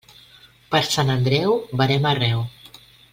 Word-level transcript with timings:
Per 0.71 0.79
Sant 0.93 1.11
Andreu, 1.17 1.53
verema 1.83 2.13
arreu. 2.17 2.43